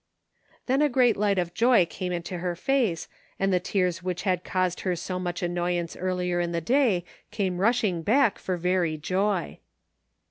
[0.65, 3.07] Then a great light of joy came into her face,
[3.39, 7.59] and the tears which had caused her so much annoyance earlier in the day came
[7.61, 9.59] rushing back for very joy.